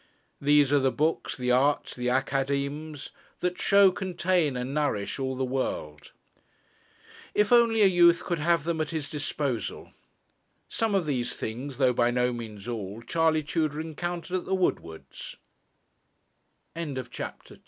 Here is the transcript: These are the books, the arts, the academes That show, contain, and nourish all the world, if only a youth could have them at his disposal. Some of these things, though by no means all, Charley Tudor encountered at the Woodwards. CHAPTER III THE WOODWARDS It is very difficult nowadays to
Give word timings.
These 0.41 0.73
are 0.73 0.79
the 0.79 0.91
books, 0.91 1.37
the 1.37 1.51
arts, 1.51 1.95
the 1.95 2.09
academes 2.09 3.11
That 3.41 3.61
show, 3.61 3.91
contain, 3.91 4.57
and 4.57 4.73
nourish 4.73 5.19
all 5.19 5.35
the 5.35 5.45
world, 5.45 6.11
if 7.35 7.51
only 7.53 7.83
a 7.83 7.85
youth 7.85 8.23
could 8.25 8.39
have 8.39 8.63
them 8.63 8.81
at 8.81 8.89
his 8.89 9.07
disposal. 9.07 9.91
Some 10.67 10.95
of 10.95 11.05
these 11.05 11.35
things, 11.35 11.77
though 11.77 11.93
by 11.93 12.09
no 12.09 12.33
means 12.33 12.67
all, 12.67 13.03
Charley 13.03 13.43
Tudor 13.43 13.79
encountered 13.79 14.37
at 14.37 14.45
the 14.45 14.55
Woodwards. 14.55 15.35
CHAPTER 16.75 16.79
III 16.81 16.93
THE 16.93 16.93
WOODWARDS 16.93 16.97
It 16.97 16.97
is 16.97 17.07
very 17.07 17.07
difficult 17.07 17.15
nowadays 17.15 17.59
to 17.59 17.59